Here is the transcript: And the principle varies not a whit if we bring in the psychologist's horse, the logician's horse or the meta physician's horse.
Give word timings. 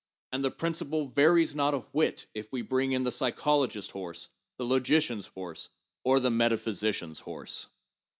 And 0.31 0.43
the 0.43 0.49
principle 0.49 1.09
varies 1.09 1.53
not 1.53 1.75
a 1.75 1.81
whit 1.93 2.25
if 2.33 2.51
we 2.51 2.63
bring 2.63 2.93
in 2.93 3.03
the 3.03 3.11
psychologist's 3.11 3.91
horse, 3.91 4.29
the 4.57 4.65
logician's 4.65 5.27
horse 5.27 5.69
or 6.03 6.19
the 6.19 6.31
meta 6.31 6.57
physician's 6.57 7.19
horse. 7.19 7.67